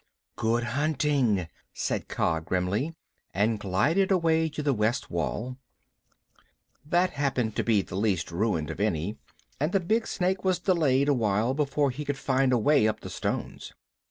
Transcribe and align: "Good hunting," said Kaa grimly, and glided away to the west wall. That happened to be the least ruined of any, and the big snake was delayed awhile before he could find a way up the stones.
"Good 0.35 0.63
hunting," 0.63 1.47
said 1.75 2.07
Kaa 2.07 2.39
grimly, 2.39 2.95
and 3.35 3.59
glided 3.59 4.09
away 4.09 4.49
to 4.49 4.63
the 4.63 4.73
west 4.73 5.11
wall. 5.11 5.57
That 6.83 7.11
happened 7.11 7.55
to 7.57 7.63
be 7.63 7.83
the 7.83 7.93
least 7.95 8.31
ruined 8.31 8.71
of 8.71 8.79
any, 8.79 9.19
and 9.59 9.73
the 9.73 9.79
big 9.79 10.07
snake 10.07 10.43
was 10.43 10.57
delayed 10.57 11.07
awhile 11.07 11.53
before 11.53 11.91
he 11.91 12.03
could 12.03 12.17
find 12.17 12.51
a 12.51 12.57
way 12.57 12.87
up 12.87 13.01
the 13.01 13.11
stones. 13.11 13.73